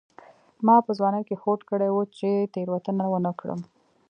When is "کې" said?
1.27-1.35